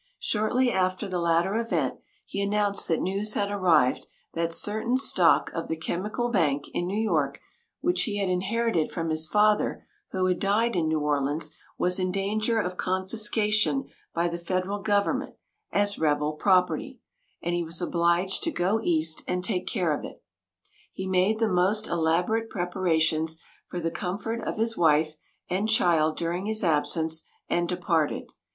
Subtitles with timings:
[0.17, 5.67] Shortly after the latter event he announced that news had arrived that certain stock of
[5.67, 7.39] the Chemical Bank, in New York,
[7.81, 12.11] which he had inherited from his father, who had died in New Orleans, was in
[12.11, 15.35] danger of confiscation by the federal government
[15.71, 16.99] as rebel property,
[17.39, 20.23] and he was obliged to go East and take care of it.
[20.91, 23.37] He made the most elaborate preparations
[23.67, 25.15] for the comfort of his wife
[25.47, 28.23] and child during his absence, and departed.